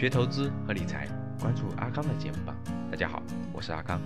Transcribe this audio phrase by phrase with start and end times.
[0.00, 1.06] 学投资和理财，
[1.38, 2.56] 关注阿康的节目吧。
[2.90, 3.22] 大家好，
[3.52, 4.00] 我是阿康。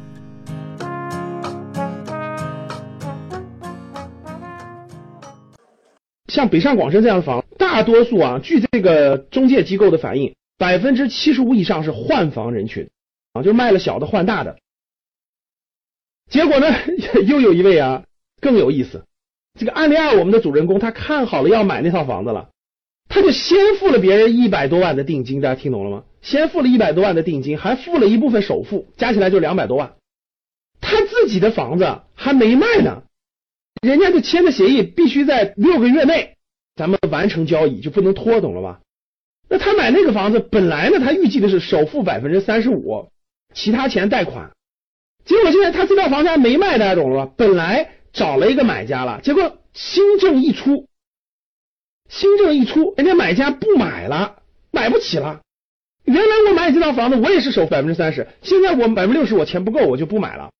[6.26, 12.90] 像北上广深这样的房，大多数啊，据这个中介机构的反映，百分之七十五以上是换房人群
[13.33, 14.58] 啊，就卖了小的换大的。
[16.29, 16.66] 结果呢，
[17.24, 18.02] 又有一位啊
[18.41, 19.05] 更有意思，
[19.56, 22.51] 这个案例二我们的主人公他看好了要买那套房子了，
[23.14, 26.02] 他就先付了别人一百多万的定金，大家听懂了吗？
[26.20, 29.92] 先付了一百多万的定金，还付了一部分首付，加起来就两百多万。
[30.80, 33.04] 他自己的房子还没卖呢。
[33.87, 36.34] 人家就签的协议必须在六个月内
[36.74, 38.80] 咱们完成交易，就不能拖，懂了吧？
[39.48, 43.10] 那他买那个房子，本来呢他预计的是首付百分之三十五，
[43.54, 44.51] 其他钱贷款。
[45.24, 47.32] 结果现在他这套房子还没卖，大家懂了吧？
[47.37, 50.88] 本来找了一个买家了，结果新政一出，
[52.08, 54.36] 新政一出，人家买家不买了，
[54.70, 55.40] 买不起了。
[56.04, 60.51] 原来我买你这套房子，我也是首付百分之三十，现在我百分之六十我钱不够，我就不买了。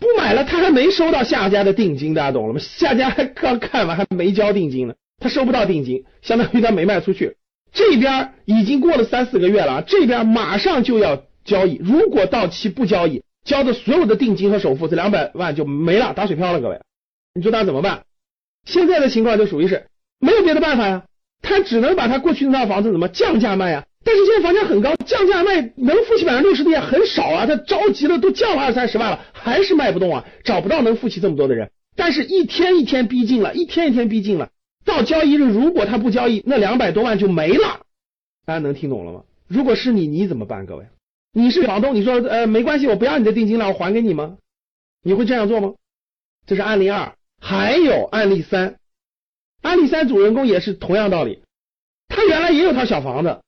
[0.00, 2.58] 不买了，他还没收到下家的定金，大家懂了吗？
[2.60, 7.36] 下家还刚看完，还没交定金呢，他收不到定金，相当于他没卖出去。
[7.72, 16.60] 这边已经过了三四个月了，这边马上就要交易，如果到期不交易，交的所有的定金和首付这两百万就没了，打水漂了。
[16.60, 16.80] 各位，
[17.34, 18.02] 你说他怎么办？
[18.66, 19.86] 现在的情况就属于是
[20.22, 21.02] 没有别的办法呀，
[21.42, 23.84] 他只能把他过去那套房子怎么降价卖呀？
[24.04, 27.46] 但是现在房价很高，降价卖能付起百分之六十的也很少啊。
[27.46, 31.70] 他着急了，都降了二三十万了，还是卖不动啊，找不到能付起这么多的人。
[31.96, 34.50] 但是，一天一天逼近了，一天一天逼近了，
[34.84, 37.80] 到交易日，如果他不交易，那两百多万就没了。
[38.46, 39.22] 大家能听懂了吗？
[39.48, 40.66] 如果是你，你怎么办？
[40.66, 40.86] 各位，
[41.32, 44.36] 你是房东，你说呃没关系，我不要你的定金了，我还给你吗？
[45.02, 45.74] 你会这样做吗？
[46.46, 48.76] 这是案例二，还有案例三。
[49.62, 51.42] 案例三主人公也是同样道理，
[52.08, 53.40] 他原来也有套小房子。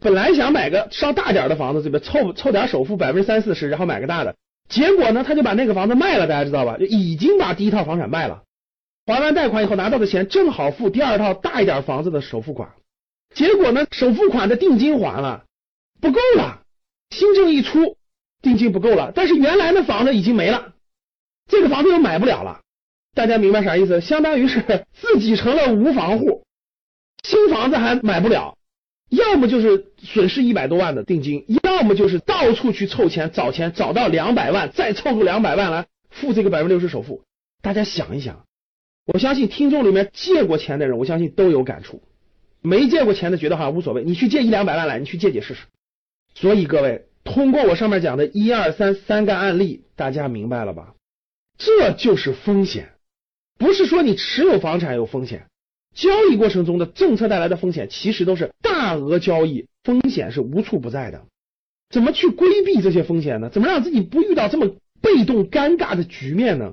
[0.00, 4.36] 本来想买个稍大点的房子，这边凑凑点首付百分之三四十，然后买个大的。
[4.68, 6.78] 结果呢，他就把那个房子卖了，大家知道吧？
[6.78, 8.44] 就已经把第一套房产卖了，
[9.06, 12.70] 还完贷款以后拿到的钱正好付第二套大一点房子的首付款。
[13.34, 15.44] 结果呢，首付款的定金还了，
[16.00, 16.62] 不够了。
[17.10, 17.96] 新政一出，
[18.40, 20.72] 定金不够了，但是原来的房子已经没了，
[21.48, 22.60] 这个房子又买不了了。
[23.14, 24.00] 大家明白啥意思？
[24.00, 24.62] 相当于是
[24.94, 26.44] 自己成了无房户，
[27.22, 28.56] 新房子还买不了。
[29.08, 37.22] 要么就是损失一百多万的定金，要么就是到处去凑钱找钱，找到两百万，再凑出两百万来付这个百分之六十首付。
[37.60, 38.44] 大家想一想，
[39.06, 42.02] 我相信听众里面借过钱的人，我相信都有感触。
[42.62, 45.62] 没借过钱的觉得好像无所谓，你去借一两百万来，你去借借试试。
[46.34, 50.94] 所以各位，通过我上面讲的一二三三个案例，大家明白了吧？
[51.58, 52.92] 这就是风险，
[53.60, 55.46] 不是说你持有房产有风险。
[55.94, 61.26] 交易过程中的政策带来的风险，其实都是大额交易风险是无处不在的。
[61.90, 63.50] 怎么去规避这些风险呢？
[63.50, 66.72] 怎么让自己不遇到这么被动尴尬的局面呢？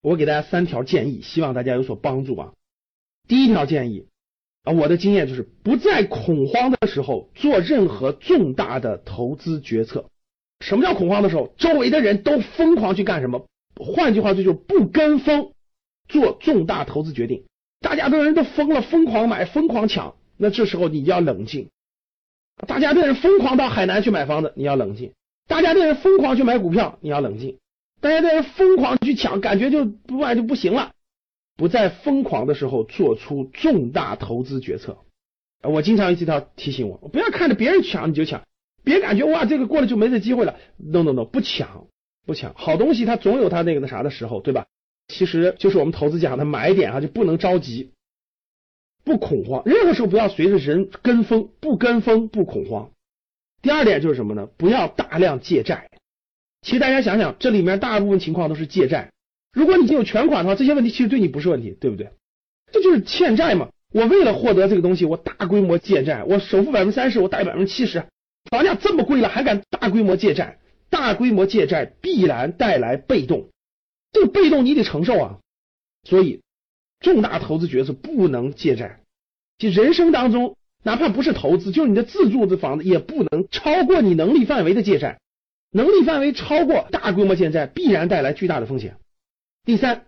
[0.00, 2.52] 我给大家三条建议，希望大家有所帮助啊。
[3.26, 4.06] 第一条建议
[4.62, 10.06] 啊，我的经验就是不在恐慌的时候做任何重大的投资决策。
[10.60, 11.52] 什么叫恐慌的时候？
[11.58, 13.46] 周围的人都疯狂去干什么？
[13.74, 15.52] 换句话说，就是不跟风
[16.08, 17.44] 做重大投资决定。
[17.80, 20.16] 大家的人都疯了，疯狂买，疯狂抢。
[20.36, 21.68] 那这时候你要冷静。
[22.66, 25.12] 大家的人疯狂到海南去买房子，你要冷静。
[25.46, 27.58] 大家的人疯狂去买股票，你要冷静。
[28.00, 30.92] 大家的人疯狂去抢，感觉就不买就不行了。
[31.56, 34.98] 不在疯狂的时候做出重大投资决策。
[35.62, 38.42] 我经常一条提醒我，不要看着别人抢你就抢，
[38.84, 40.56] 别感觉哇这个过了就没这机会了。
[40.76, 41.86] No No No，不抢
[42.26, 44.66] 不抢，好东西它总有它那个那啥的时候，对吧？
[45.08, 47.90] 其实就是我们投资讲的买点啊，就不能着急，
[49.04, 52.90] 不恐慌，任何时候不要随着人跟风，不跟风不恐慌。
[53.62, 54.48] 第二点就是什么呢？
[54.56, 55.88] 不要大量借债。
[56.62, 59.10] 其实大家想想，这里面大部分情况都是借债。
[59.52, 62.10] 如果你已经有全款的话，这些问题其实对你不是问题，对不对？
[62.70, 63.70] 这就是欠债嘛。
[63.94, 68.04] 我为了获得这个东西，我大规模借债，我首付百分之三十，我贷百分之七十，
[68.50, 70.58] 房价这么贵了，还敢大规模借债？
[70.90, 73.48] 大规模借债必然带来被动。
[74.12, 75.38] 这个被动你得承受啊，
[76.02, 76.40] 所以
[77.00, 79.00] 重大投资决策不能借债。
[79.58, 85.18] 就人生当中，哪怕不是投资，就是你的自住的房子，也不能超过你能力范围的借债。
[85.70, 88.96] 能力范围超过大规模借债，必然带来巨大的风险。
[89.64, 90.06] 第三，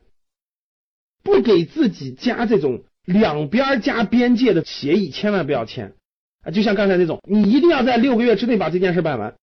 [1.23, 5.95] 不给自己加这种两边加边界的协议，千万不要签
[6.43, 6.51] 啊！
[6.51, 9.35] 就像刚才那种，你一定要在六个月之内把这件事办完。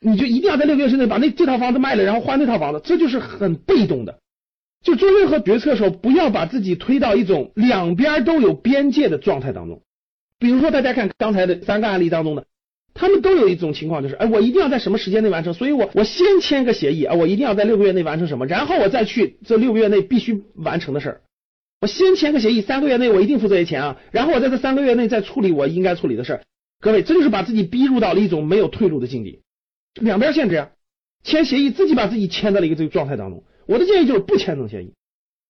[0.00, 4.18] 你就一定要在六个月之内把那这套房子卖了，然后换那套房子，这就是很被动的。
[4.84, 9.82] 就做任何决策的时候，不要把自己推到一种两边都有边界的状态当中。
[10.38, 12.46] 比如说，大家看刚才的三个案例当中的，
[12.94, 21.20] 他们都有一种情况，就是哎，我一定要在什么时间内完成，所以我我先签个协议啊，我一定要在六个月内完成什么，然后我再去这六个月内必须完成的事儿。
[21.80, 26.42] 我先签个协议，三个月内我一定付这些钱啊，然后我在这三个月内再处理我应该处理的事儿。
[26.80, 29.40] 各位，这就是把自己逼入到了一种没有退路的境地，
[30.00, 30.70] 两边限制呀，
[31.24, 33.44] 签协议自己把自己签在了一个这个状态当中。
[33.66, 34.92] 我的建议就是不签这种协议，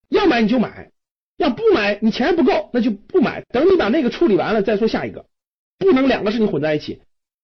[0.08, 0.90] 要买你就买，
[1.36, 5.26] 要不买你钱不够那就不买，等你把那个处理完了再说下一个，
[5.78, 7.00] 不能两个事情混在一起。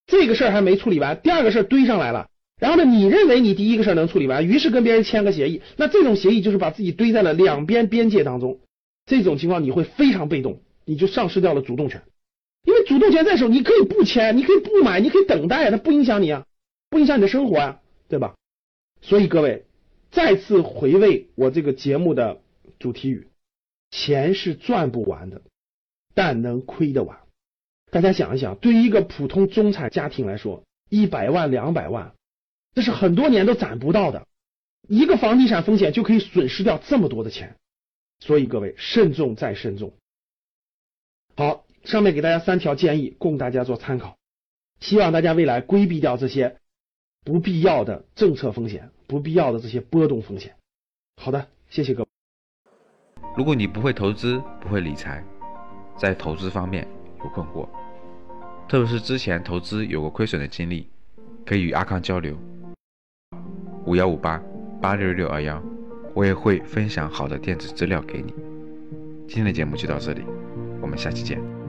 [0.06, 2.28] 这个事儿还没处理完，第二个事儿堆上来了，
[2.60, 8.60] 然后呢，你认为你第一个事儿能处理完，于是跟别人签个协议，那这种协议就是把自己堆在了两边边界当中。
[9.04, 12.02] 这种情况你会非常被动，你就丧失掉了主动权。
[12.64, 16.44] 因为主动权在手，你可以不签，你可以不买，你可以等待，它不影响你啊，
[16.92, 18.34] 不影响你的生活啊，对吧？
[19.00, 19.64] 所以各位
[20.10, 22.42] 再次回味我这个节目的
[22.78, 23.28] 主题语：
[23.90, 25.40] 钱是赚不完的，
[26.12, 27.18] 但能亏得完。
[27.90, 32.14] 大家想一想，对于一个普通中产家庭来说，一百万、两百万，
[32.74, 34.26] 这是很多年都攒不到的，
[34.86, 37.56] 一个房地产风险就可以损失掉这么多的钱。
[38.20, 39.94] 所以各位慎重再慎重。
[41.36, 44.18] 好，上面给大家三条建议，供大家做参考。
[44.80, 46.58] 希望大家未来规避掉这些
[47.24, 50.54] 不必要的政策风险，不必要的这些波动风险。
[51.22, 52.08] 好的，谢谢各位。
[53.36, 55.24] 如果你不会投资，不会理财，
[55.96, 56.86] 在投资方面
[57.24, 57.68] 有困惑，
[58.68, 60.88] 特别是之前投资有过亏损的经历，
[61.46, 62.36] 可以与阿康交流。
[63.86, 64.42] 五幺五八
[64.80, 65.62] 八六六二幺。
[66.14, 68.34] 我也会分享好的电子资料给你。
[69.26, 70.22] 今天的节目就到这里，
[70.82, 71.61] 我们下期见。